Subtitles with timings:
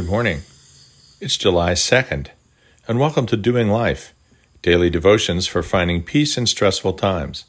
[0.00, 0.40] Good morning.
[1.20, 2.28] It's July 2nd,
[2.88, 4.14] and welcome to Doing Life,
[4.62, 7.44] daily devotions for finding peace in stressful times.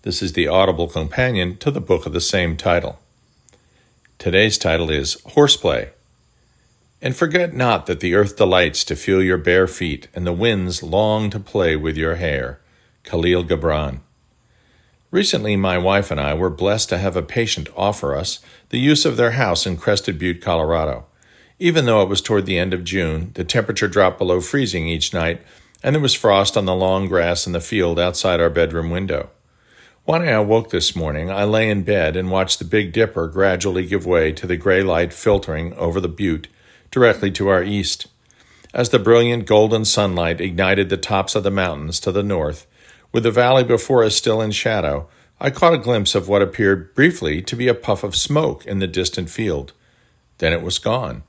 [0.00, 3.00] This is the audible companion to the book of the same title.
[4.18, 5.90] Today's title is Horseplay.
[7.02, 10.82] And forget not that the earth delights to feel your bare feet, and the winds
[10.82, 12.60] long to play with your hair.
[13.04, 14.00] Kahlil Gibran.
[15.10, 18.38] Recently, my wife and I were blessed to have a patient offer us
[18.70, 21.04] the use of their house in Crested Butte, Colorado.
[21.62, 25.12] Even though it was toward the end of June, the temperature dropped below freezing each
[25.12, 25.42] night,
[25.82, 29.28] and there was frost on the long grass in the field outside our bedroom window.
[30.06, 33.84] When I awoke this morning, I lay in bed and watched the Big Dipper gradually
[33.84, 36.48] give way to the gray light filtering over the butte
[36.90, 38.06] directly to our east.
[38.72, 42.66] As the brilliant golden sunlight ignited the tops of the mountains to the north,
[43.12, 46.94] with the valley before us still in shadow, I caught a glimpse of what appeared
[46.94, 49.74] briefly to be a puff of smoke in the distant field.
[50.38, 51.22] Then it was gone.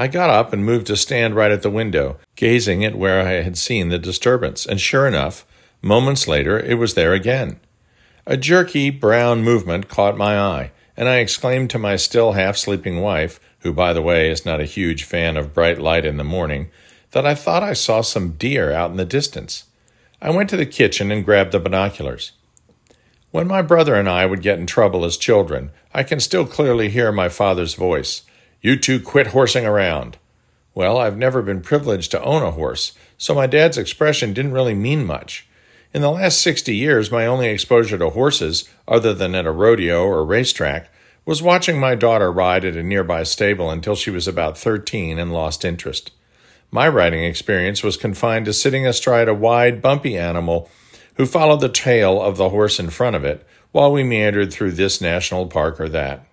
[0.00, 3.42] I got up and moved to stand right at the window, gazing at where I
[3.42, 5.44] had seen the disturbance, and sure enough,
[5.82, 7.60] moments later it was there again.
[8.26, 13.02] A jerky brown movement caught my eye, and I exclaimed to my still half sleeping
[13.02, 16.24] wife, who, by the way, is not a huge fan of bright light in the
[16.24, 16.70] morning,
[17.10, 19.64] that I thought I saw some deer out in the distance.
[20.22, 22.32] I went to the kitchen and grabbed the binoculars.
[23.32, 26.88] When my brother and I would get in trouble as children, I can still clearly
[26.88, 28.22] hear my father's voice.
[28.62, 30.18] You two quit horsing around.
[30.74, 34.74] Well, I've never been privileged to own a horse, so my dad's expression didn't really
[34.74, 35.46] mean much.
[35.94, 40.04] In the last 60 years, my only exposure to horses, other than at a rodeo
[40.04, 40.92] or racetrack,
[41.24, 45.32] was watching my daughter ride at a nearby stable until she was about 13 and
[45.32, 46.12] lost interest.
[46.70, 50.70] My riding experience was confined to sitting astride a wide, bumpy animal
[51.14, 54.72] who followed the tail of the horse in front of it while we meandered through
[54.72, 56.26] this national park or that.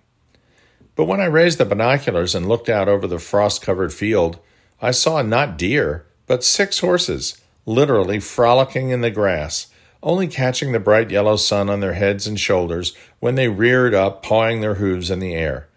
[0.98, 4.40] But when I raised the binoculars and looked out over the frost covered field,
[4.82, 9.68] I saw not deer, but six horses, literally frolicking in the grass,
[10.02, 14.24] only catching the bright yellow sun on their heads and shoulders when they reared up,
[14.24, 15.68] pawing their hooves in the air.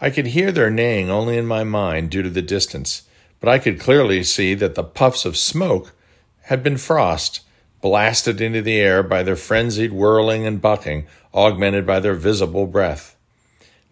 [0.00, 3.02] I could hear their neighing only in my mind due to the distance,
[3.40, 5.94] but I could clearly see that the puffs of smoke
[6.42, 7.40] had been frost,
[7.82, 13.16] blasted into the air by their frenzied whirling and bucking, augmented by their visible breath.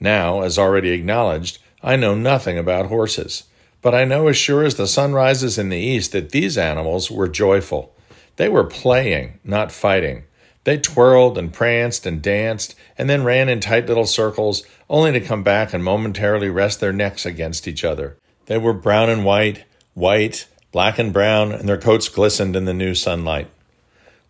[0.00, 3.44] Now, as already acknowledged, I know nothing about horses,
[3.82, 7.10] but I know as sure as the sun rises in the east that these animals
[7.10, 7.94] were joyful.
[8.36, 10.24] They were playing, not fighting.
[10.64, 15.20] They twirled and pranced and danced, and then ran in tight little circles, only to
[15.20, 18.16] come back and momentarily rest their necks against each other.
[18.46, 22.74] They were brown and white, white, black and brown, and their coats glistened in the
[22.74, 23.48] new sunlight.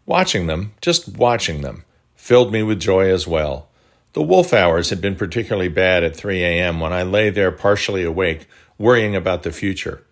[0.06, 3.68] Watching them, just watching them, filled me with joy as well.
[4.14, 6.80] The wolf hours had been particularly bad at 3 a.m.
[6.80, 8.48] when I lay there partially awake,
[8.78, 10.04] worrying about the future.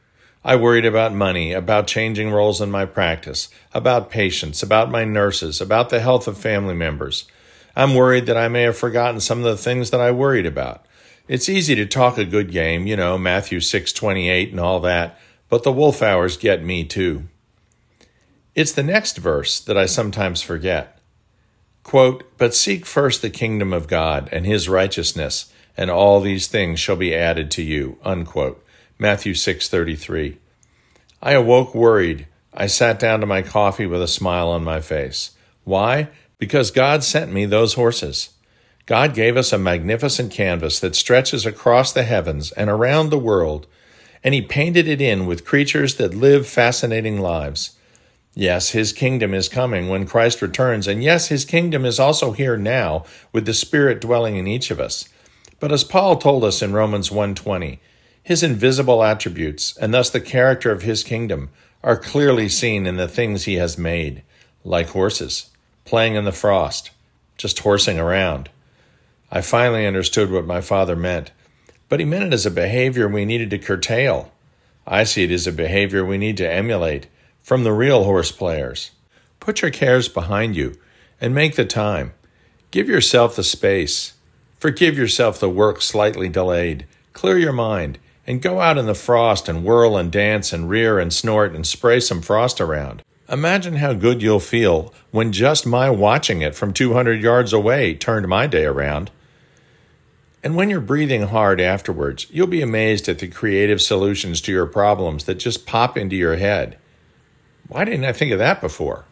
[0.45, 5.61] I worried about money, about changing roles in my practice, about patients, about my nurses,
[5.61, 7.25] about the health of family members.
[7.75, 10.87] I'm worried that I may have forgotten some of the things that I worried about.
[11.27, 15.19] It's easy to talk a good game, you know, Matthew 6:28 and all that,
[15.49, 17.25] but the wolf hours get me too.
[18.55, 20.96] It's the next verse that I sometimes forget.
[21.87, 26.81] Quote, But seek first the kingdom of God and his righteousness, and all these things
[26.81, 27.97] shall be added to you.
[28.03, 28.61] Unquote.
[28.99, 30.39] Matthew 6:33.
[31.23, 32.27] I awoke worried.
[32.53, 35.31] I sat down to my coffee with a smile on my face.
[35.63, 36.09] Why?
[36.41, 38.31] Because God sent me those horses.
[38.87, 43.69] God gave us a magnificent canvas that stretches across the heavens and around the world,
[44.25, 47.76] and He painted it in with creatures that live fascinating lives.
[48.39, 52.59] Yes, his kingdom is coming when Christ returns, and yes, his kingdom is also here
[52.59, 55.09] now with the Spirit dwelling in each of us.
[55.59, 57.79] But as Paul told us in Romans 1:20,
[58.23, 61.49] his invisible attributes, and thus the character of his kingdom,
[61.83, 64.23] are clearly seen in the things he has made,
[64.65, 65.47] like horses,
[65.87, 66.91] playing in the frost,
[67.39, 68.51] just horsing around.
[69.33, 71.31] I finally understood what my father meant,
[71.89, 74.31] but he meant it as a behavior we needed to curtail.
[74.87, 77.07] I see it as a behavior we need to emulate
[77.47, 78.91] from the real horse players.
[79.39, 80.75] Put your cares behind you
[81.21, 82.13] and make the time.
[82.73, 84.15] Give yourself the space.
[84.59, 86.87] Forgive yourself the work slightly delayed.
[87.13, 90.99] Clear your mind and go out in the frost and whirl and dance and rear
[90.99, 93.05] and snort and spray some frost around.
[93.29, 98.27] Imagine how good you'll feel when just my watching it from 200 yards away turned
[98.27, 99.13] my day around.
[100.43, 104.67] And when you're breathing hard afterwards, you'll be amazed at the creative solutions to your
[104.67, 106.77] problems that just pop into your head.
[107.69, 109.05] Why didn't I think of that before?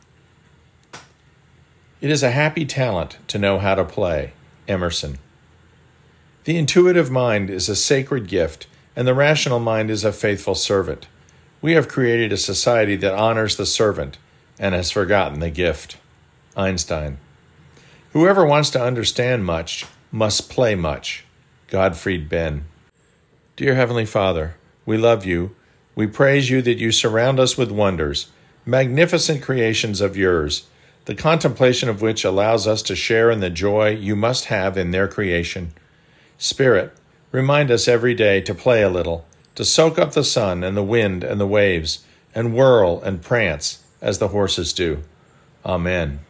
[2.01, 4.33] It is a happy talent to know how to play.
[4.69, 5.19] Emerson.
[6.45, 8.67] The intuitive mind is a sacred gift
[8.97, 11.09] and the rational mind is a faithful servant.
[11.61, 14.19] We have created a society that honors the servant
[14.59, 15.97] and has forgotten the gift.
[16.57, 17.19] Einstein.
[18.12, 21.25] Whoever wants to understand much must play much.
[21.69, 22.67] Gottfried Benn.
[23.57, 25.57] Dear Heavenly Father, we love you.
[25.97, 28.31] We praise you that you surround us with wonders,
[28.66, 30.66] magnificent creations of yours,
[31.05, 34.90] the contemplation of which allows us to share in the joy you must have in
[34.90, 35.72] their creation.
[36.38, 36.93] Spirit,
[37.31, 40.82] remind us every day to play a little, to soak up the sun and the
[40.82, 45.02] wind and the waves, and whirl and prance as the horses do.
[45.64, 46.20] Amen.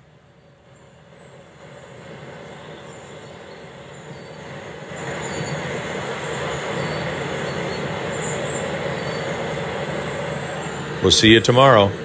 [11.03, 12.04] We'll see you tomorrow.